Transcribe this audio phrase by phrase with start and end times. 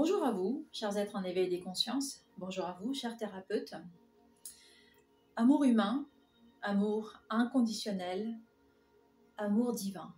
[0.00, 2.24] Bonjour à vous, chers êtres en éveil des consciences.
[2.36, 3.74] Bonjour à vous, chers thérapeutes.
[5.34, 6.06] Amour humain,
[6.62, 8.38] amour inconditionnel,
[9.38, 10.14] amour divin.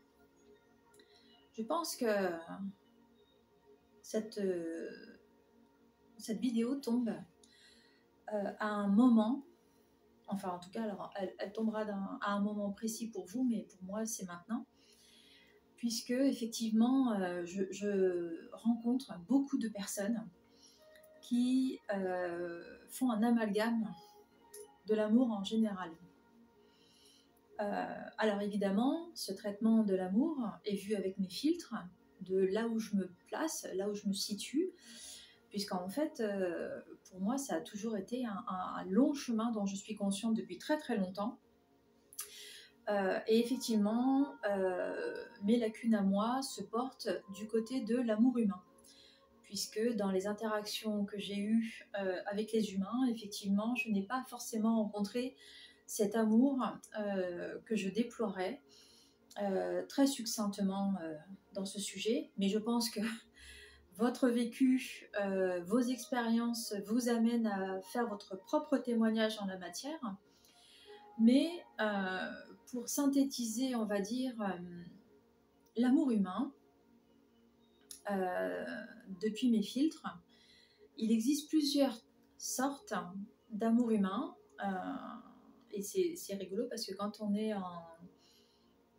[1.54, 2.30] Je pense que
[4.02, 4.90] cette, euh,
[6.28, 7.08] vidéo tombe
[8.34, 9.46] euh, à un moment,
[10.26, 11.86] enfin en tout cas, alors, elle, tombera
[12.20, 14.66] à un moment précis pour vous, mais pour moi c'est maintenant
[15.80, 20.28] puisque effectivement, euh, je, rencontre beaucoup de personnes
[21.22, 23.90] qui euh, font un amalgame
[24.86, 25.90] de l'amour en général.
[27.60, 27.84] Euh,
[28.18, 31.74] alors évidemment, ce traitement de l'amour est vu avec mes filtres,
[32.20, 34.72] de là où je me place, là où je me situe,
[35.48, 36.22] puisqu'en fait,
[37.08, 40.76] pour moi, ça a toujours été un long chemin dont je suis consciente depuis très
[40.76, 41.38] très longtemps
[42.90, 48.62] euh, et effectivement, euh, mes lacunes à moi se portent du côté de l'amour humain.
[49.42, 54.24] Puisque dans les interactions que j'ai eues euh, avec les humains, effectivement, je n'ai pas
[54.28, 55.36] forcément rencontré
[55.86, 56.64] cet amour
[57.66, 58.62] que je déplorais
[59.88, 60.94] très succinctement
[61.52, 62.30] dans ce sujet.
[62.38, 63.00] Mais je pense que
[63.96, 65.10] votre vécu,
[65.66, 69.98] vos expériences vous amènent à faire votre propre témoignage en la matière.
[71.18, 71.50] Mais
[72.72, 74.84] pour synthétiser, on va dire, euh,
[75.76, 76.52] l'amour humain,
[78.10, 78.64] euh,
[79.20, 80.06] depuis mes filtres,
[80.96, 81.96] il existe plusieurs
[82.38, 82.94] sortes
[83.50, 84.34] d'amour humain.
[84.64, 84.68] Euh,
[85.72, 87.84] et c'est rigolo parce que quand on est en,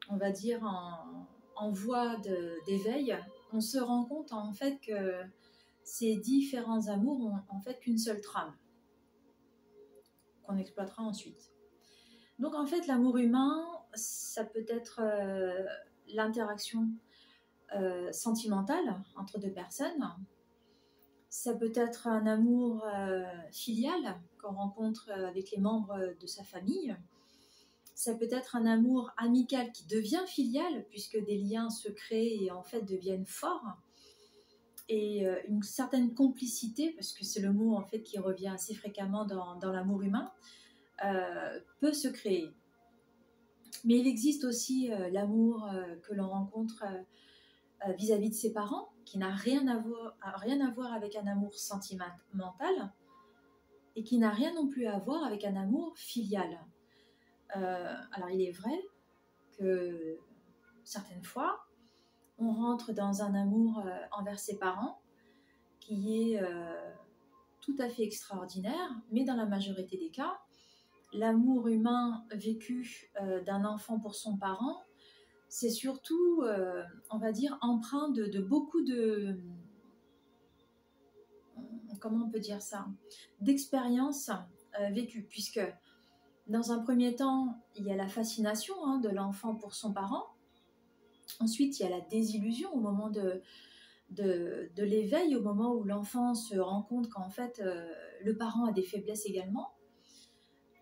[0.09, 2.17] on va dire, en, en voie
[2.65, 3.17] d'éveil,
[3.51, 5.21] on se rend compte en fait que
[5.83, 8.55] ces différents amours ont en fait qu'une seule trame
[10.43, 11.51] qu'on exploitera ensuite.
[12.41, 15.63] Donc en fait, l'amour humain, ça peut être euh,
[16.07, 16.89] l'interaction
[17.75, 20.09] euh, sentimentale entre deux personnes.
[21.29, 26.97] Ça peut être un amour euh, filial qu'on rencontre avec les membres de sa famille.
[27.93, 32.49] Ça peut être un amour amical qui devient filial puisque des liens se créent et
[32.49, 33.77] en fait deviennent forts.
[34.89, 39.23] Et une certaine complicité, parce que c'est le mot en fait qui revient assez fréquemment
[39.25, 40.33] dans l'amour humain,
[41.03, 42.53] euh, peut se créer.
[43.85, 46.85] Mais il existe aussi euh, l'amour euh, que l'on rencontre
[47.97, 49.63] vis-à-vis de ses parents, qui n'a rien,
[50.35, 52.93] rien à voir avec un amour sentimental
[53.95, 56.59] et qui n'a rien non plus à voir avec un amour filial.
[57.49, 58.79] alors il est vrai
[59.57, 60.19] que
[60.83, 61.65] certaines fois,
[62.37, 65.01] on rentre dans un amour envers ses parents
[65.79, 66.39] qui est
[67.61, 70.39] tout à fait extraordinaire, mais dans la majorité des cas,
[71.13, 74.81] l'amour humain vécu euh, d'un enfant pour son parent,
[75.49, 79.37] c'est surtout, euh, on va dire, empreint de, beaucoup de...
[81.99, 82.87] Comment on peut dire ça
[83.41, 84.31] D'expériences
[84.79, 85.61] euh, vécues, puisque
[86.47, 90.25] dans un premier temps, il y a la fascination hein, de l'enfant pour son parent.
[91.39, 93.41] Ensuite, il y a la désillusion au moment de,
[94.09, 97.61] de, l'éveil, au moment où l'enfant se rend compte qu'en fait,
[98.23, 99.71] le parent a des faiblesses également.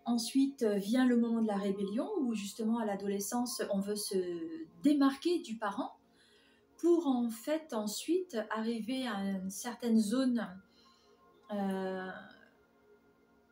[0.06, 4.16] Ensuite euh, vient le moment de la rébellion où justement à l'adolescence on veut se
[4.82, 5.92] démarquer du parent
[6.78, 10.48] pour en fait ensuite arriver à une certaine zone
[11.52, 12.08] euh,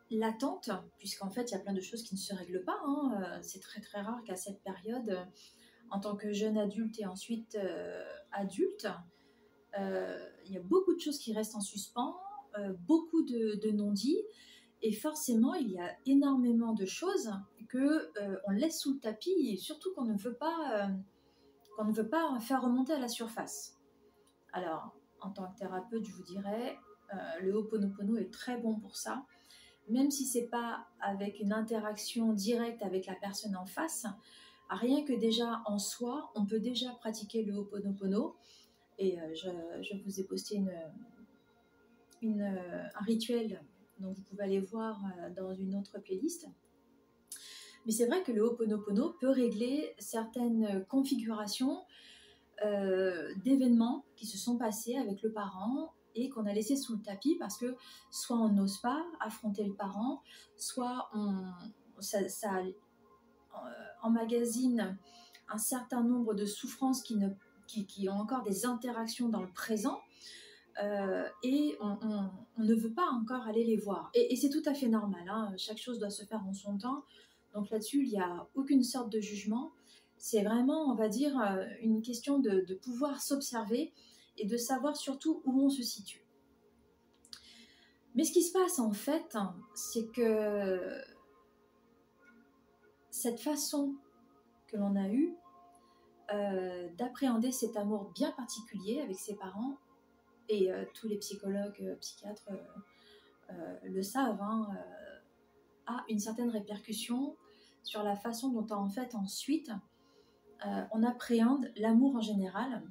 [0.09, 2.79] latente puisqu'en fait il y a plein de choses qui ne se règlent pas.
[2.83, 3.21] Hein.
[3.21, 5.27] Euh, c'est très très rare qu'à cette période
[5.91, 7.57] en tant que jeune adulte et ensuite
[8.31, 8.87] adulte
[9.77, 12.17] il y a beaucoup de choses qui restent en suspens,
[12.87, 14.23] beaucoup de non-dits
[14.81, 17.31] et forcément, il y a énormément de choses
[17.67, 20.87] que euh, on laisse sous le tapis et surtout qu'on ne veut pas euh,
[21.75, 23.77] qu'on ne veut pas faire remonter à la surface.
[24.53, 26.77] Alors, en tant que thérapeute, je vous dirais,
[27.13, 29.25] euh, le Ho'oponopono est très bon pour ça.
[29.89, 34.05] Même si c'est pas avec une interaction directe avec la personne en face,
[34.69, 38.35] rien que déjà en soi, on peut déjà pratiquer le Ho'oponopono.
[38.97, 39.49] Et je,
[39.81, 40.73] je, vous ai posté une,
[42.21, 43.61] une, un rituel
[43.99, 46.47] donc vous pouvez aller voir euh, dans une autre playlist.
[47.85, 51.81] Mais c'est vrai que le Ho'oponopono peut régler certaines configurations
[52.65, 57.01] euh, d'événements qui se sont passés avec le parent et qu'on a laissé sous le
[57.01, 57.77] tapis parce que
[58.11, 60.21] soit on n'ose pas affronter le parent,
[60.57, 61.53] soit on,
[62.01, 62.71] ça, euh,
[64.01, 64.97] emmagasine
[65.47, 70.01] un certain nombre de souffrances qui, ont encore des interactions dans le présent
[70.81, 71.97] euh, et on,
[72.57, 74.11] ne veut pas encore aller les voir.
[74.13, 75.53] Et, c'est tout à fait normal, hein.
[75.57, 77.03] chaque chose doit se faire en son temps.
[77.53, 79.71] Donc là-dessus, il n'y a aucune sorte de jugement.
[80.17, 83.93] C'est vraiment, on va dire, euh, une question de, pouvoir s'observer
[84.37, 86.25] et de savoir surtout où on se situe.
[88.15, 89.37] Mais ce qui se passe en fait,
[89.75, 91.01] c'est que
[93.11, 93.95] cette façon
[94.67, 95.35] que l'on a eue
[96.33, 99.77] euh, d'appréhender cet amour bien particulier avec ses parents,
[100.49, 102.49] et euh, tous les psychologues, euh, psychiatres
[103.83, 104.67] le savent, hein,
[105.87, 107.35] a une certaine répercussion
[107.81, 109.71] sur la façon dont en fait ensuite
[110.91, 112.83] on appréhende l'amour en général,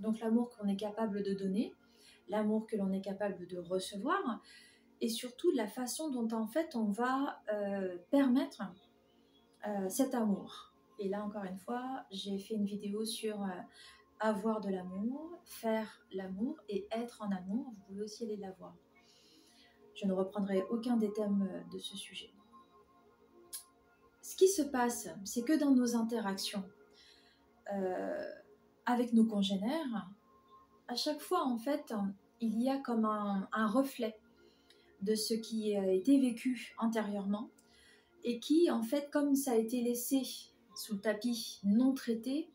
[0.00, 1.72] donc l'amour qu'on est capable de donner,
[2.28, 4.42] l'amour que l'on est capable de recevoir,
[5.00, 7.40] et surtout la façon dont en fait on va
[8.10, 8.64] permettre
[9.88, 10.70] cet amour.
[11.00, 13.48] Et là, encore une fois, j'ai fait une vidéo sur euh,
[14.20, 17.72] avoir de l'amour, faire l'amour et être en amour.
[17.74, 18.76] Vous pouvez aussi aller la voir.
[19.94, 22.30] Je ne reprendrai aucun des thèmes euh, de ce sujet.
[24.22, 26.64] Ce qui se passe, c'est que dans nos interactions
[27.72, 28.30] euh,
[28.86, 30.08] avec nos congénères,
[30.88, 31.92] à chaque fois, en fait,
[32.40, 34.18] il y a comme un reflet
[35.02, 37.50] de ce qui a été vécu antérieurement
[38.24, 40.22] et qui, en fait, comme ça a été laissé
[40.74, 42.48] sous le tapis non traité,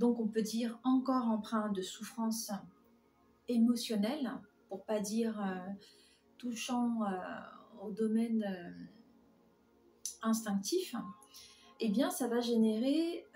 [0.00, 2.50] donc on peut dire encore empreint de souffrance
[3.48, 4.32] émotionnelle,
[4.70, 5.58] pour pas dire euh,
[6.38, 8.70] touchant euh, au domaine euh,
[10.22, 10.96] instinctif,
[11.80, 13.26] eh bien ça va générer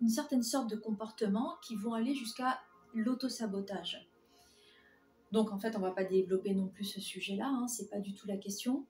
[0.00, 2.60] une certaine sorte de comportements qui vont aller jusqu'à
[2.94, 4.08] l'autosabotage.
[5.32, 8.14] Donc en fait, on va pas développer non plus ce sujet-là, hein, c'est pas du
[8.14, 8.86] tout la question.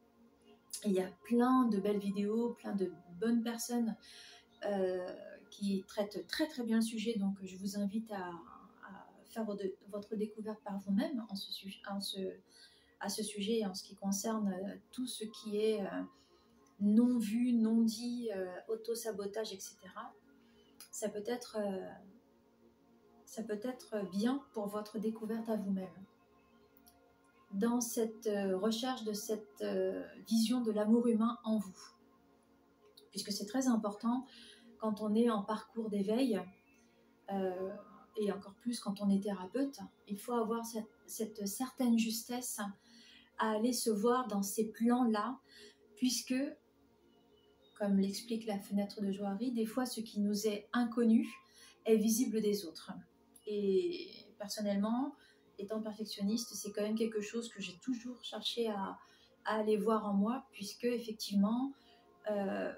[0.84, 2.90] Il y a plein de belles vidéos, plein de
[3.20, 3.96] bonnes personnes
[5.52, 7.14] qui traite très très bien le sujet.
[7.18, 8.30] Donc je vous invite à,
[9.28, 9.46] faire
[9.88, 11.48] votre découverte par vous-même en ce,
[11.88, 12.18] en ce,
[13.00, 16.02] à ce sujet en ce qui concerne euh, tout ce qui est euh,
[16.80, 18.28] non vu, non dit,
[18.68, 19.76] auto-sabotage, etc.
[20.90, 21.58] Ça peut être
[23.24, 25.94] ça peut être bien pour votre découverte à vous-même.
[27.52, 29.64] Dans cette recherche de cette
[30.26, 31.78] vision de l'amour humain en vous.
[33.12, 34.26] Puisque c'est très important
[34.82, 36.40] quand on est en parcours d'éveil,
[37.30, 37.70] euh,
[38.16, 40.64] et encore plus quand on est thérapeute, il faut avoir
[41.06, 42.60] cette, certaine justesse
[43.38, 45.38] à aller se voir dans ces plans-là,
[45.94, 46.34] puisque,
[47.78, 51.28] comme l'explique la fenêtre de Joaillerie, des fois ce qui nous est inconnu
[51.84, 52.90] est visible des autres.
[53.46, 55.14] Et personnellement,
[55.60, 58.98] étant perfectionniste, c'est quand même quelque chose que j'ai toujours cherché à,
[59.44, 61.72] aller voir en moi, puisque effectivement,
[62.30, 62.72] euh,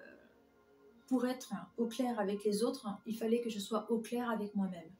[1.06, 4.54] pour être au clair avec les autres, il fallait que je sois au clair avec
[4.54, 4.90] moi-même.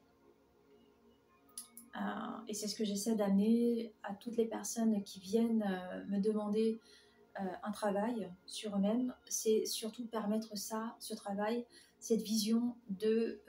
[1.95, 1.99] Euh,
[2.47, 6.79] et c'est ce que j'essaie d'amener à toutes les personnes qui viennent euh, me demander
[7.39, 9.13] euh, un travail sur eux-mêmes.
[9.27, 11.65] C'est surtout permettre ça, ce travail,
[11.99, 13.41] cette vision de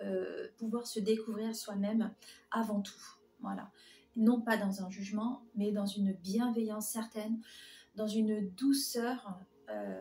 [0.56, 2.14] pouvoir se découvrir soi-même
[2.50, 3.18] avant tout.
[3.40, 3.70] Voilà.
[4.16, 7.42] Non pas dans un jugement, mais dans une bienveillance certaine,
[7.96, 9.38] dans une douceur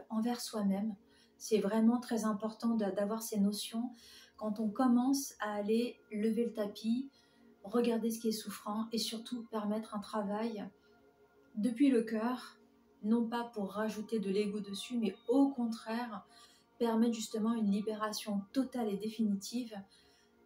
[0.09, 0.95] envers soi-même,
[1.37, 3.91] c'est vraiment très important d'avoir ces notions
[4.37, 7.09] quand on commence à aller lever le tapis,
[7.63, 10.67] regarder ce qui est souffrant et surtout permettre un travail
[11.55, 12.59] depuis le cœur,
[13.03, 16.25] non pas pour rajouter de l'ego dessus, mais au contraire
[16.77, 19.73] permettre justement une libération totale et définitive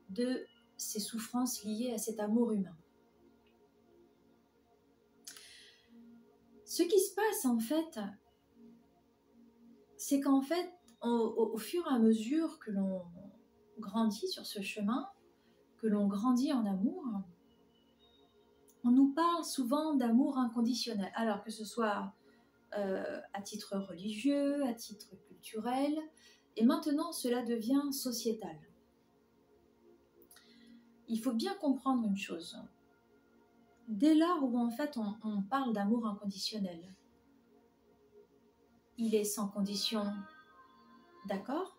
[0.09, 0.45] de
[0.77, 2.77] ces souffrances liées à cet amour humain.
[6.65, 7.99] Ce qui se passe en fait,
[9.97, 13.03] c'est qu'en fait, au, fur et à mesure que l'on
[13.79, 15.09] grandit sur ce chemin,
[15.77, 17.03] que l'on grandit en amour,
[18.83, 22.13] on nous parle souvent d'amour inconditionnel, alors que ce soit
[22.77, 25.97] euh, à titre religieux, à titre culturel,
[26.55, 28.57] et maintenant cela devient sociétal.
[31.07, 32.57] Il faut bien comprendre une chose.
[33.87, 36.95] Dès lors où en fait on parle d'amour inconditionnel,
[38.97, 40.05] il est sans condition
[41.25, 41.77] d'accord,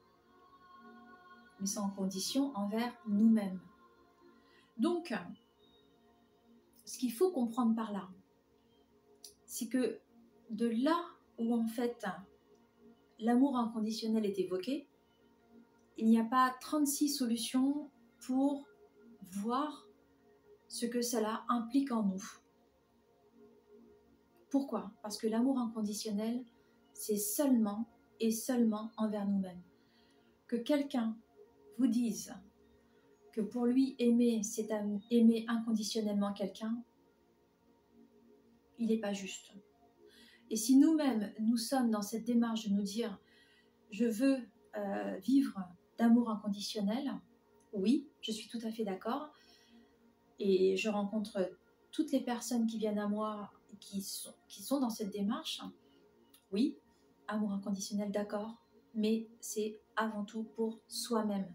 [1.61, 3.61] mais sans condition envers nous-mêmes.
[4.77, 5.15] Donc,
[6.85, 8.09] ce qu'il faut comprendre par là,
[9.45, 10.01] c'est que
[10.51, 10.99] de là
[11.39, 12.07] où en fait
[13.19, 14.89] l'amour inconditionnel est évoqué,
[15.99, 18.67] il n'y a pas 36 solutions pour
[19.31, 19.87] voir
[20.69, 22.25] ce que cela implique en nous.
[24.49, 24.93] Pourquoi?
[25.03, 26.45] Parce que l'amour inconditionnel,
[26.93, 27.87] c'est seulement
[28.21, 29.63] et seulement envers nous-mêmes.
[30.47, 31.17] Que quelqu'un
[31.79, 32.35] vous dise
[33.33, 34.69] que pour lui aimer, c'est
[35.11, 36.83] aimer inconditionnellement quelqu'un,
[38.79, 39.53] il n'est pas juste.
[40.51, 43.21] Et si nous-mêmes, nous sommes dans cette démarche de nous dire,
[43.91, 44.39] je veux
[44.77, 45.61] euh, vivre
[45.97, 47.13] d'amour inconditionnel,
[47.73, 49.33] oui, je suis tout à fait d'accord.
[50.39, 51.53] Et je rencontre
[51.93, 55.61] toutes les personnes qui viennent à moi qui sont, qui sont dans cette démarche,
[56.53, 56.77] oui,
[57.31, 58.57] amour inconditionnel, d'accord,
[58.95, 61.47] mais c'est avant tout pour soi-même.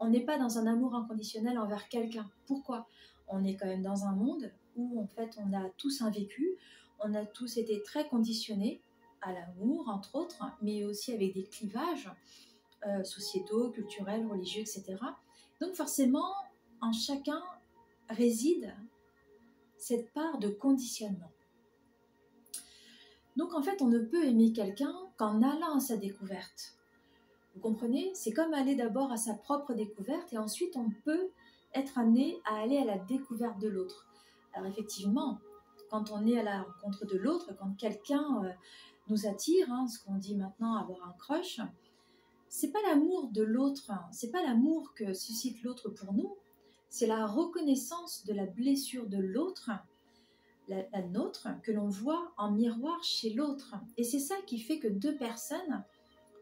[0.00, 2.30] On n'est pas dans un amour inconditionnel envers quelqu'un.
[2.46, 2.88] Pourquoi?
[3.28, 6.56] On est quand même dans un monde où en fait on a tous un vécu,
[7.00, 8.82] on a tous été très conditionnés
[9.22, 12.10] à l'amour, entre autres, mais aussi avec des clivages
[12.86, 14.96] euh, sociétaux, culturels, religieux, etc.
[15.60, 16.34] Donc forcément,
[16.80, 17.42] en chacun
[18.10, 18.74] réside
[19.78, 21.32] cette part de conditionnement.
[23.36, 26.76] Donc en fait, on ne peut aimer quelqu'un qu'en allant à sa découverte.
[27.54, 28.10] Vous comprenez?
[28.14, 31.30] C'est comme aller d'abord à sa propre découverte et ensuite on peut
[31.74, 34.06] être amené à aller à la découverte de l'autre.
[34.54, 35.38] Alors effectivement,
[35.90, 38.50] quand on est à la rencontre de l'autre, quand quelqu'un euh,
[39.08, 41.60] nous attire, hein, ce qu'on dit maintenant avoir un crush,
[42.48, 46.36] c'est pas l'amour de l'autre, hein, c'est pas l'amour que suscite l'autre pour nous,
[46.88, 49.70] c'est la reconnaissance de la blessure de l'autre,
[50.68, 53.74] la, nôtre, que l'on voit en miroir chez l'autre.
[53.96, 55.84] Et c'est ça qui fait que deux personnes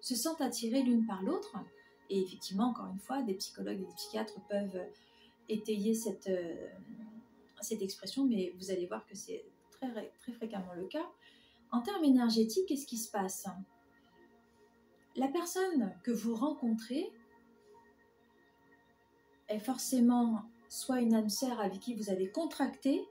[0.01, 1.57] se sentent attirées l'une par l'autre.
[2.11, 4.81] Et effectivement, encore une fois, des psychologues et des psychiatres peuvent
[5.49, 6.69] étayer cette, euh,
[7.61, 11.07] cette expression, mais vous allez voir que c'est très, très fréquemment le cas.
[11.71, 13.47] En termes énergétiques, qu'est-ce qui se passe?
[15.17, 17.13] La personne que vous rencontrez
[19.49, 23.07] est forcément soit une âme sœur avec qui vous avez contracté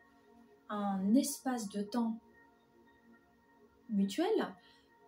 [0.70, 2.18] un espace de temps
[3.90, 4.54] mutuel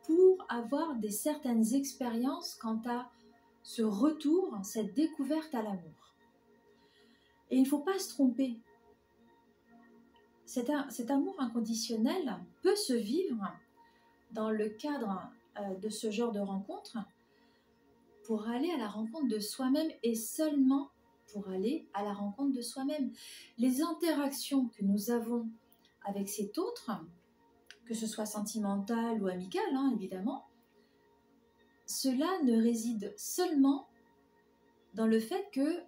[0.05, 3.09] pour avoir des certaines expériences quant à
[3.63, 6.13] ce retour, cette découverte à l'amour.
[7.49, 8.59] Et il ne faut pas se tromper.
[10.45, 13.51] Cet, cet, amour inconditionnel peut se vivre
[14.31, 16.97] dans le cadre euh, de ce genre de rencontre
[18.23, 20.89] pour aller à la rencontre de soi-même et seulement
[21.31, 23.11] pour aller à la rencontre de soi-même.
[23.57, 25.49] Les interactions que nous avons
[26.03, 26.91] avec cet autre,
[27.85, 30.45] que ce soit sentimental ou amical, hein, évidemment,
[31.85, 33.87] cela ne réside seulement
[34.93, 35.83] dans le fait que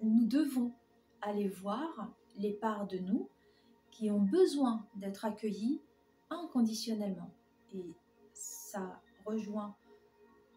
[0.00, 0.72] nous devons
[1.20, 3.28] aller voir les parts de nous
[3.90, 5.80] qui ont besoin d'être accueillies
[6.30, 7.30] inconditionnellement.
[7.74, 7.84] Et
[8.32, 9.76] ça rejoint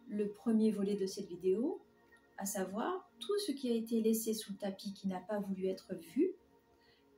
[0.08, 1.82] le premier volet de cette vidéo,
[2.38, 5.68] à savoir tout ce qui a été laissé sous le tapis qui n'a pas voulu
[5.68, 6.34] être vu.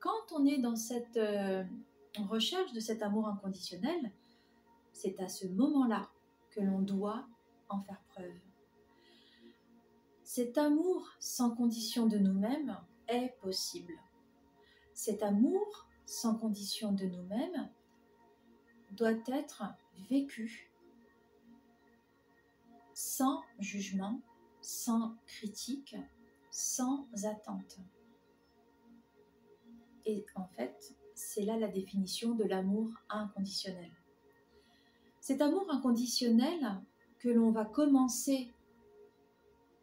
[0.00, 1.64] Quand on est dans cette euh,
[2.28, 4.12] recherche de cet amour inconditionnel,
[4.92, 6.08] c'est à ce moment-là
[6.50, 7.26] que l'on doit
[7.68, 8.34] en faire preuve.
[10.22, 13.94] Cet amour sans condition de nous-mêmes est possible.
[14.92, 17.70] Cet amour sans condition de nous-mêmes
[18.92, 19.64] doit être
[20.10, 20.70] vécu
[22.94, 24.20] sans jugement,
[24.60, 25.96] sans critique,
[26.50, 27.78] sans attente.
[30.04, 33.90] Et en fait, c'est là la définition de l'amour inconditionnel.
[35.20, 36.80] Cet amour inconditionnel
[37.18, 38.52] que l'on va commencer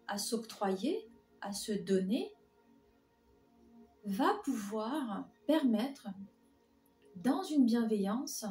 [0.08, 1.08] à s'octroyer,
[1.41, 2.34] à se donner,
[4.05, 6.08] va pouvoir permettre,
[7.17, 8.46] dans une bienveillance,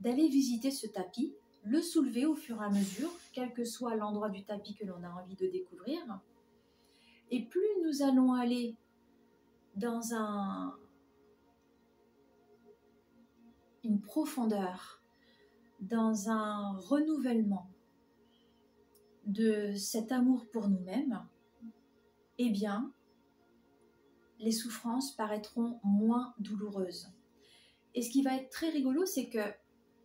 [0.00, 4.30] d'aller visiter ce tapis le soulever au fur et à mesure, quel que soit l'endroit
[4.30, 6.00] du tapis que l'on a envie de découvrir.
[7.30, 8.76] Et plus nous allons aller
[9.76, 10.74] dans un,
[13.84, 15.02] une profondeur,
[15.80, 17.70] dans un renouvellement
[19.26, 21.24] de cet amour pour nous-mêmes,
[22.38, 22.92] eh bien,
[24.38, 27.12] les souffrances paraîtront moins douloureuses.
[27.94, 29.40] Et ce qui va être très rigolo, c'est que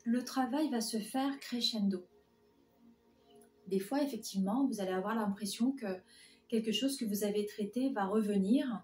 [0.06, 2.08] le travail va se faire crescendo.
[3.68, 5.88] Des fois, effectivement, vous allez avoir l'impression que
[6.48, 8.84] quelque chose que vous avez traité va revenir,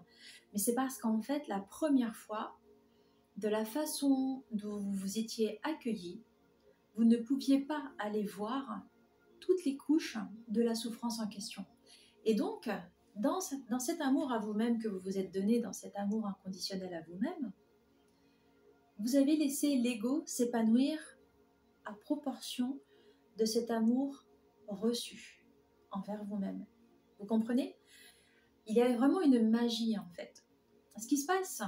[0.52, 2.58] mais c'est parce qu'en fait, la première fois,
[3.36, 6.22] de la façon dont vous vous étiez accueilli,
[6.96, 8.82] vous ne pouviez pas aller voir
[9.40, 11.64] toutes les couches de la souffrance en question.
[12.24, 12.68] Et donc,
[13.14, 13.38] dans,
[13.70, 17.02] dans cet amour à vous-même que vous vous êtes donné, dans cet amour inconditionnel à
[17.02, 17.52] vous-même,
[18.98, 20.98] vous avez laissé l'ego s'épanouir
[21.84, 22.80] à proportion
[23.38, 24.24] de cet amour
[24.68, 25.44] reçu
[25.90, 26.64] envers vous-même.
[27.18, 27.76] Vous comprenez?
[28.66, 30.44] Il y a vraiment une magie en fait.
[30.98, 31.62] Ce qui se passe,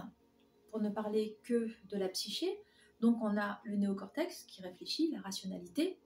[0.70, 2.60] pour ne parler que de la psyché,
[3.00, 5.98] donc on a le néocortex qui réfléchit, la rationalité,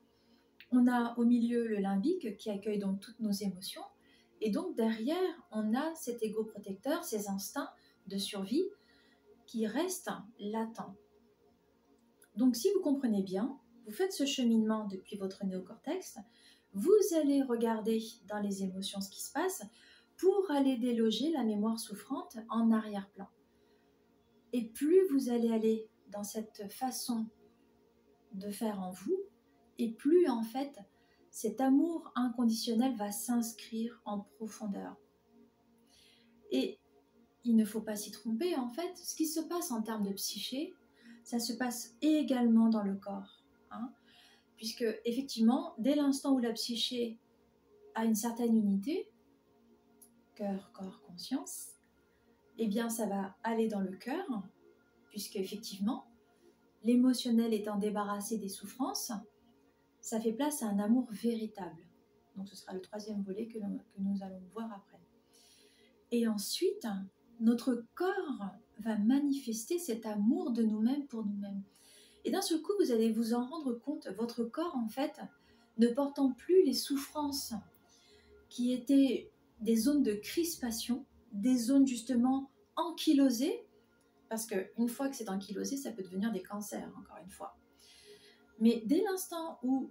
[0.71, 3.85] on a au milieu le limbique qui accueille donc toutes nos émotions,
[4.41, 7.71] et donc derrière on a cet ego protecteur, ces instincts
[8.07, 8.65] de survie
[9.47, 10.95] qui restent latents.
[12.39, 16.19] Donc si vous comprenez bien, vous faites ce cheminement depuis votre néocortex,
[16.73, 19.65] vous allez regarder dans les émotions ce qui se passe
[20.17, 23.27] pour aller déloger la mémoire souffrante en arrière-plan.
[24.53, 27.27] Et plus vous allez aller dans cette façon
[28.35, 29.19] de faire en vous,
[29.79, 30.79] et plus en fait
[31.33, 34.97] cet amour inconditionnel va s'inscrire en profondeur.
[36.53, 36.79] Et
[37.43, 40.13] il ne faut pas s'y tromper, en fait, ce qui se passe en termes de
[40.13, 40.75] psyché,
[41.29, 43.45] ça se passe également dans le corps.
[43.71, 43.93] Hein.
[44.57, 47.19] puisque effectivement, dès l'instant où la psyché
[47.95, 49.11] a une certaine unité,
[50.35, 51.73] cœur, corps, conscience,
[52.57, 54.25] eh bien ça va aller dans le cœur,
[55.11, 56.07] puisque effectivement,
[56.83, 59.13] l'émotionnel étant débarrassé des souffrances,
[60.01, 61.83] ça fait place à un amour véritable.
[62.37, 63.59] Donc ce sera le troisième volet que,
[63.99, 65.01] nous allons voir après.
[66.11, 66.87] Et ensuite,
[67.41, 71.63] notre corps va manifester cet amour de nous-mêmes pour nous-mêmes.
[72.25, 75.21] Et d'un seul coup, vous allez vous en rendre compte, votre corps, en fait,
[75.79, 77.55] ne portant plus les souffrances
[78.49, 79.31] qui étaient
[79.61, 83.65] des zones de crispation, des zones justement ankylosées,
[84.29, 87.57] parce qu'une fois que c'est ankylosé, ça peut devenir des cancers, encore une fois.
[88.61, 89.91] Mais dès l'instant où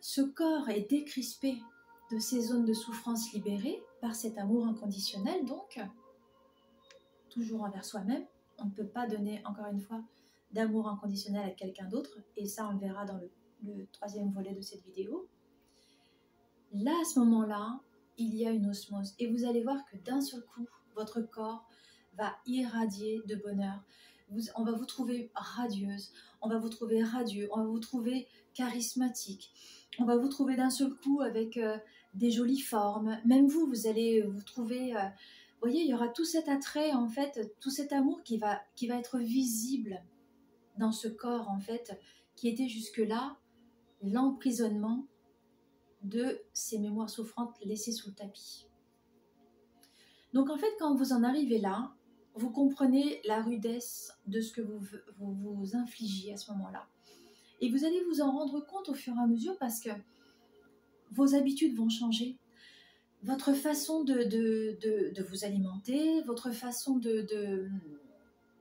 [0.00, 1.58] ce corps est décrispé
[2.12, 5.80] de ces zones de souffrance libérées par cet amour inconditionnel, donc,
[7.34, 8.24] toujours envers soi-même,
[8.58, 10.02] on ne peut pas donner, encore une fois,
[10.52, 13.30] d'amour inconditionnel à quelqu'un d'autre, et ça on le verra dans le,
[13.92, 15.28] troisième volet de cette vidéo.
[16.72, 17.80] Là, à ce moment-là,
[18.18, 21.68] il y a une osmose, et vous allez voir que d'un seul coup, votre corps
[22.16, 23.82] va irradier de bonheur.
[24.54, 29.52] on va vous trouver radieuse, on va vous trouver radieux, on va vous trouver charismatique,
[29.98, 31.76] on va vous trouver d'un seul coup avec euh,
[32.14, 33.18] des jolies formes.
[33.24, 35.08] Même vous, vous allez vous trouver, euh,
[35.54, 38.60] vous voyez, il y aura tout cet attrait en fait, tout cet amour qui va,
[38.74, 40.02] qui être visible
[40.78, 41.98] dans ce corps en fait,
[42.36, 43.38] qui était jusque-là
[44.02, 45.06] l'emprisonnement
[46.02, 48.68] de ces mémoires souffrantes laissées sous le tapis.
[50.34, 51.94] Donc en fait, quand vous en arrivez là,
[52.34, 54.80] vous comprenez la rudesse de ce que vous
[55.18, 56.88] vous, vous infligiez à ce moment-là.
[57.60, 59.90] Et vous allez vous en rendre compte au fur et à mesure parce que
[61.12, 62.36] vos habitudes vont changer.
[63.24, 67.22] Votre façon de, de, vous alimenter, votre façon de,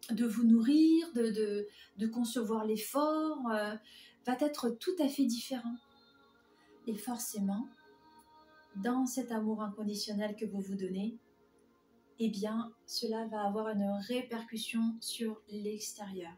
[0.10, 3.76] de, vous nourrir, de, concevoir l'effort, euh,
[4.26, 5.76] va être tout à fait différent.
[6.88, 7.68] Et forcément,
[8.78, 11.18] dans cet amour inconditionnel que vous vous donnez,
[12.20, 16.32] eh bien, cela va avoir une répercussion sur l'extérieur.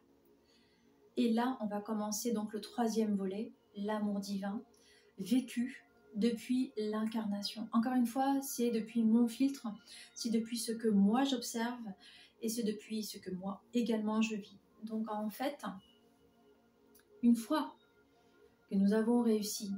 [1.15, 4.63] Et là, on va commencer donc le troisième volet, l'amour divin,
[5.19, 5.84] vécu
[6.15, 7.67] depuis l'incarnation.
[7.73, 9.67] Encore une fois, c'est depuis mon filtre,
[10.13, 11.83] c'est depuis ce que moi j'observe
[12.41, 14.57] et c'est depuis ce que moi également je vis.
[14.83, 15.63] Donc en fait,
[17.21, 17.75] une fois
[18.69, 19.71] que nous avons réussi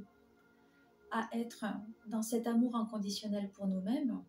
[1.10, 1.64] à être
[2.06, 4.22] dans cet amour inconditionnel pour nous-mêmes,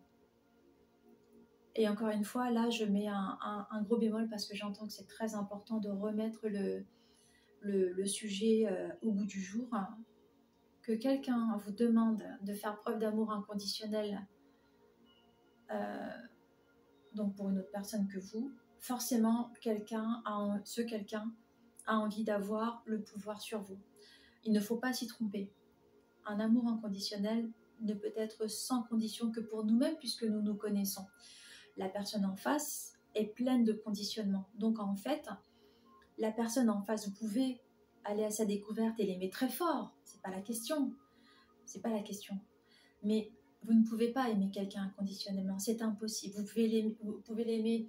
[1.76, 5.08] et encore une fois, là, je mets un, gros bémol parce que j'entends que c'est
[5.08, 9.70] très important de remettre le, sujet euh, au bout du jour.
[10.90, 14.26] Que quelqu'un vous demande de faire preuve d'amour inconditionnel,
[15.70, 16.10] euh,
[17.14, 21.32] donc pour une autre personne que vous, forcément, quelqu'un a, ce quelqu'un
[21.86, 23.78] a envie d'avoir le pouvoir sur vous.
[24.46, 25.54] Il ne faut pas s'y tromper.
[26.26, 31.06] Un amour inconditionnel ne peut être sans condition que pour nous-mêmes puisque nous nous connaissons
[31.78, 34.50] la personne en face est pleine de conditionnements.
[34.56, 35.30] Donc en fait,
[36.18, 37.62] la personne en face, vous pouvez
[38.04, 39.94] aller à sa découverte et l'aimer très fort.
[40.04, 40.92] C'est pas la question.
[41.66, 42.38] C'est pas la question.
[43.04, 43.32] Mais
[43.64, 45.60] vous ne pouvez pas aimer quelqu'un inconditionnellement.
[45.60, 46.36] C'est impossible.
[46.36, 47.88] Vous pouvez l'aimer, vous pouvez l'aimer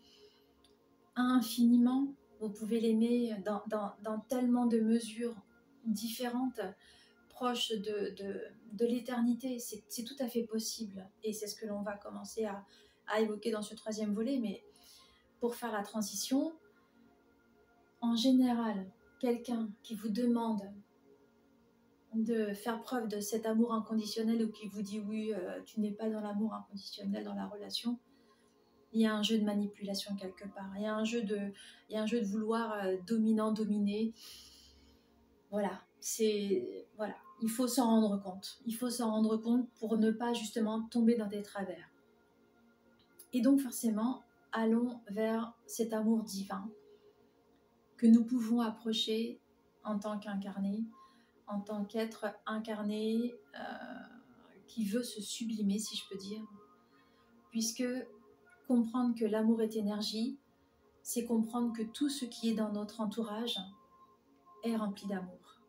[1.16, 2.14] infiniment.
[2.40, 3.62] Vous pouvez l'aimer dans,
[4.02, 5.36] dans, tellement de mesures
[5.84, 6.60] différentes,
[7.28, 8.40] proches de, de,
[8.72, 9.58] de l'éternité.
[9.58, 11.06] C'est tout à fait possible.
[11.22, 12.64] Et c'est ce que l'on va commencer à,
[13.06, 14.62] à évoquer dans ce troisième volet, mais
[15.40, 16.52] pour faire la transition,
[18.00, 18.86] en général,
[19.20, 20.62] quelqu'un qui vous demande
[22.14, 25.92] de faire preuve de cet amour inconditionnel ou qui vous dit oui, euh, tu n'es
[25.92, 28.00] pas dans l'amour inconditionnel dans la relation,
[28.92, 30.72] il y a un jeu de manipulation quelque part.
[30.76, 31.38] Il y a un jeu de,
[31.88, 34.12] il y a un jeu de vouloir euh, dominant, dominer.
[35.52, 38.58] Voilà, c'est voilà, il faut s'en rendre compte.
[38.66, 41.92] Il faut s'en rendre compte pour ne pas justement tomber dans des travers.
[43.32, 46.68] Et donc forcément, allons vers cet amour divin
[48.00, 49.38] que nous pouvons approcher
[49.84, 50.86] en tant qu'incarné,
[51.46, 53.60] en tant qu'être incarné euh,
[54.66, 56.40] qui veut se sublimer, si je peux dire.
[57.50, 57.84] Puisque
[58.66, 60.38] comprendre que l'amour est énergie,
[61.02, 63.58] c'est comprendre que tout ce qui est dans notre entourage
[64.64, 65.60] est rempli d'amour.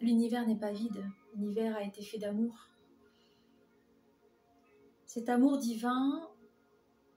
[0.00, 2.68] L'univers n'est pas vide, l'univers a été fait d'amour.
[5.06, 6.24] Cet amour divin,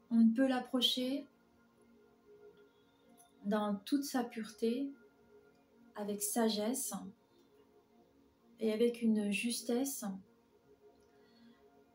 [0.10, 1.28] on ne peut l'approcher
[3.46, 4.92] dans toute sa pureté,
[5.96, 6.94] avec sagesse
[8.60, 10.06] et avec une justesse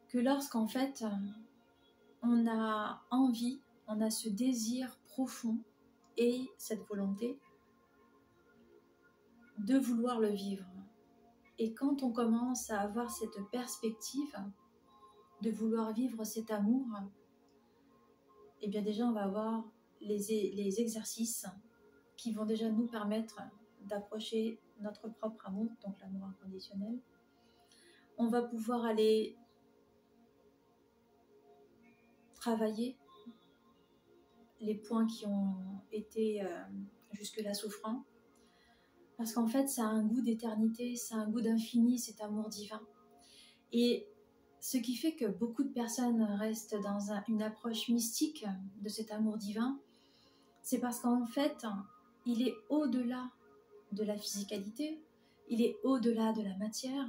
[0.09, 1.05] que lorsqu'en fait
[2.23, 5.59] on a envie, on a ce désir profond
[6.17, 7.39] et cette volonté
[9.59, 10.67] de vouloir le vivre.
[11.59, 14.37] Et quand on commence à avoir cette perspective
[15.43, 16.87] de vouloir vivre cet amour,
[18.61, 19.65] eh bien déjà on va avoir
[20.07, 21.47] les, exercices
[22.17, 23.41] qui vont déjà nous permettre
[23.83, 26.99] d'approcher notre propre amour, donc l'amour inconditionnel.
[28.19, 29.37] On va pouvoir aller
[32.35, 32.97] travailler
[34.61, 36.49] les points qui ont été euh,
[37.13, 38.05] jusque-là souffrants.
[39.17, 42.49] Parce qu'en fait, ça a un goût d'éternité, ça a un goût d'infini, cet amour
[42.49, 42.81] divin.
[43.73, 44.07] Et
[44.61, 48.45] ce qui fait que beaucoup de personnes restent dans une approche mystique
[48.81, 49.81] de cet amour divin,
[50.67, 51.65] c'est parce qu'en fait,
[52.25, 53.31] il est au-delà
[53.93, 55.01] de la physicalité,
[55.49, 57.07] il est au-delà de la matière,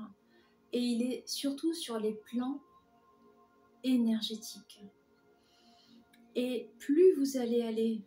[0.73, 2.61] et il est surtout sur les plans
[3.83, 4.85] énergétiques.
[6.35, 8.03] Et plus vous allez aller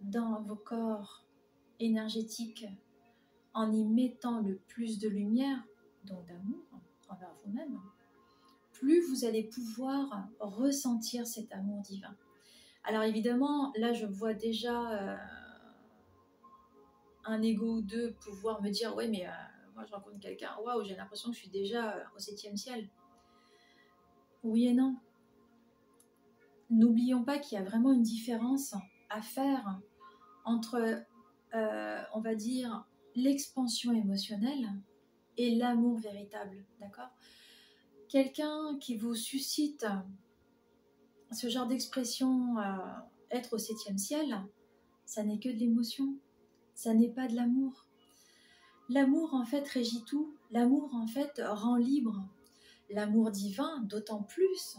[0.00, 1.26] dans vos corps
[1.78, 2.66] énergétiques
[3.52, 5.62] en y mettant le plus de lumière,
[6.04, 6.64] donc d'amour
[7.10, 7.78] envers vous-même,
[8.72, 12.16] plus vous allez pouvoir ressentir cet amour divin.
[12.86, 15.16] Alors évidemment, là je vois déjà euh,
[17.24, 19.30] un ego ou deux pouvoir me dire ouais mais euh,
[19.74, 22.88] moi je rencontre quelqu'un, waouh j'ai l'impression que je suis déjà euh, au septième ciel.
[24.42, 24.96] Oui et non
[26.68, 28.74] n'oublions pas qu'il y a vraiment une différence
[29.08, 29.80] à faire
[30.44, 31.04] entre,
[31.52, 34.68] on va dire, l'expansion émotionnelle
[35.36, 37.10] et l'amour véritable, d'accord?
[38.08, 39.86] Quelqu'un qui vous suscite
[41.34, 42.76] ce genre d'expression, euh,
[43.30, 44.42] être au septième ciel,
[45.04, 46.16] ça n'est que de l'émotion,
[46.74, 47.86] ça n'est pas de l'amour.
[48.88, 52.28] L'amour en fait régit tout, l'amour en fait rend libre,
[52.90, 54.76] l'amour divin d'autant plus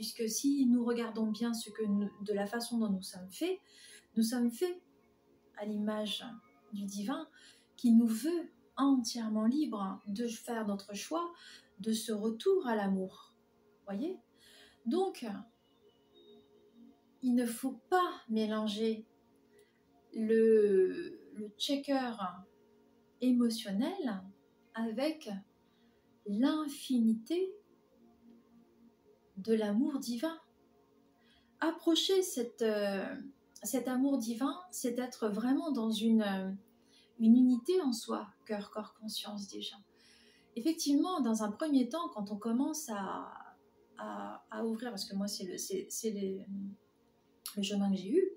[0.00, 1.82] puisque si nous regardons bien ce que
[2.24, 3.60] de la façon dont nous sommes faits,
[4.16, 4.80] nous sommes faits
[5.58, 6.24] à l'image
[6.72, 7.28] du divin
[7.76, 11.30] qui nous veut entièrement libres de faire notre choix
[11.80, 13.34] de ce retour à l'amour.
[13.84, 14.18] Voyez?
[14.86, 15.26] Donc,
[17.22, 19.06] il ne faut pas mélanger
[20.14, 21.16] le,
[21.56, 22.12] checker
[23.20, 24.22] émotionnel
[24.74, 25.30] avec
[26.26, 27.54] l'infinité
[29.38, 30.38] de l'amour divin.
[31.60, 32.20] Approcher
[32.62, 33.16] euh,
[33.62, 36.50] cet amour divin, c'est être vraiment dans une, euh,
[37.18, 39.76] une unité en soi, cœur, corps, conscience déjà.
[40.56, 43.30] Effectivement, dans un premier temps, quand on commence à,
[44.50, 46.46] à, ouvrir, parce que moi c'est c'est,
[47.56, 48.30] le chemin que j'ai eu,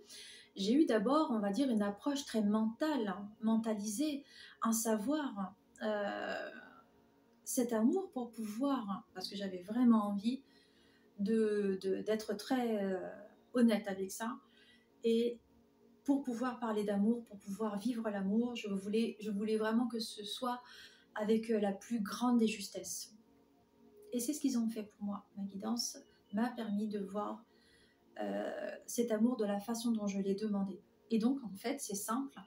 [0.56, 4.24] j'ai eu d'abord, on va dire, une approche très mentale, mentalisée,
[4.62, 6.50] un savoir, euh,
[7.44, 10.42] cet amour pour pouvoir, parce que j'avais vraiment envie
[11.20, 13.00] d'être de, très euh,
[13.54, 14.38] honnête avec ça.
[15.04, 15.40] Et
[16.04, 20.24] pour pouvoir parler d'amour, pour pouvoir vivre l'amour, je voulais, je voulais vraiment que ce
[20.24, 20.62] soit
[21.16, 23.14] avec euh, la plus grande des justesses.
[24.12, 25.26] Et c'est ce qu'ils ont fait pour moi.
[25.38, 25.98] Ma guidance
[26.34, 27.44] m'a permis de voir
[28.86, 30.82] cet amour de la façon dont je l'ai demandé.
[31.12, 32.40] Et donc, en fait, c'est simple.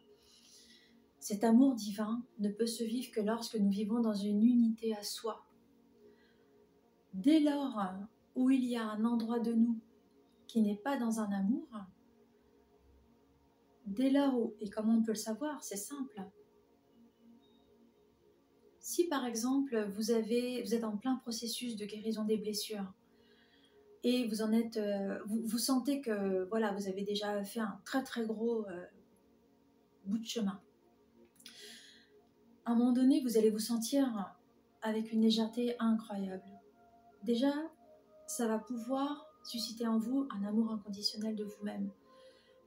[1.19, 5.03] Cet amour divin ne peut se vivre que lorsque nous vivons dans une unité à
[5.03, 5.45] soi.
[7.15, 7.81] Dès lors
[8.35, 9.81] où il y a un endroit de nous
[10.47, 11.69] qui n'est pas dans un amour,
[13.87, 16.23] dès lors où, et comment on peut le savoir, c'est simple.
[18.79, 22.93] Si par exemple vous, vous êtes en plein processus de guérison des blessures
[24.09, 28.05] et vous en êtes, euh, vous, sentez que voilà, vous avez déjà fait un très
[28.05, 28.87] très gros euh,
[30.05, 30.61] bout de chemin.
[32.65, 34.33] À un moment donné, vous allez vous sentir
[34.81, 36.45] avec une légèreté incroyable.
[37.25, 37.53] Déjà,
[38.29, 41.91] ça va pouvoir susciter en vous un amour inconditionnel de vous-même.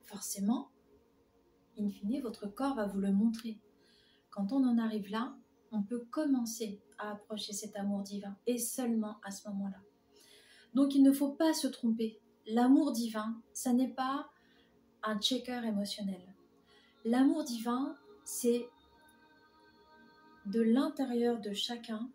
[0.03, 0.67] Forcément,
[1.79, 3.57] in fine, votre corps va vous le montrer.
[4.29, 5.33] Quand on en arrive là,
[5.71, 9.79] on peut commencer à approcher cet amour divin, et seulement à ce moment-là.
[10.73, 12.19] Donc il ne faut pas se tromper.
[12.47, 14.29] L'amour divin, ça n'est pas
[15.03, 16.21] un checker émotionnel.
[17.05, 18.67] L'amour divin, c'est
[20.45, 22.09] de l'intérieur de chacun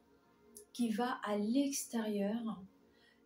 [0.73, 2.61] qui va à l'extérieur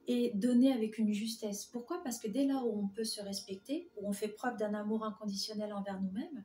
[0.06, 1.66] et donner avec une justesse.
[1.66, 2.02] Pourquoi?
[2.02, 5.04] Parce que dès là où on peut se respecter, où on fait preuve d'un amour
[5.04, 6.44] inconditionnel envers nous-mêmes,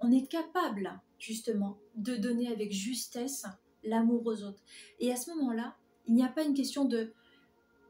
[0.00, 3.46] on est capable justement de donner avec justesse
[3.84, 4.62] l'amour aux autres.
[5.00, 7.12] Et à ce moment-là, il n'y a pas une question de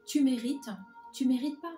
[0.06, 0.70] tu mérites,
[1.12, 1.76] tu mérites pas.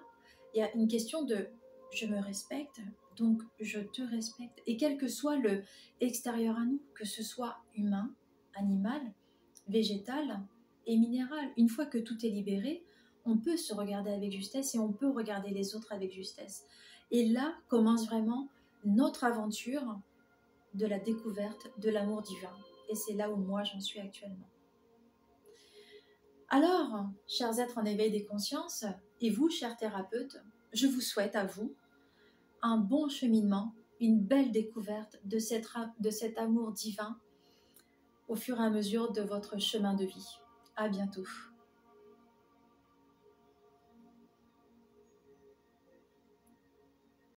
[0.55, 1.49] Il y a une question de
[1.93, 2.81] je me respecte,
[3.17, 4.61] donc je te respecte.
[4.67, 5.63] Et quel que soit le
[6.01, 8.13] extérieur à nous, que ce soit humain,
[8.55, 9.01] animal,
[9.69, 10.41] végétal
[10.87, 12.85] et minéral, une fois que tout est libéré,
[13.25, 16.67] on peut se regarder avec justesse et on peut regarder les autres avec justesse.
[17.11, 18.49] Et là commence vraiment
[18.85, 19.99] notre aventure
[20.75, 22.53] de la découverte de l'amour divin.
[22.91, 24.49] Et c'est là où moi j'en suis actuellement.
[26.55, 28.85] Alors, chers êtres en éveil des consciences,
[29.21, 30.41] et vous, chers thérapeutes,
[30.73, 31.75] je vous souhaite à vous
[32.63, 37.19] un bon cheminement, une belle découverte de, cet amour divin
[38.29, 40.39] au fur et à mesure de votre chemin de vie.
[40.77, 41.27] À bientôt.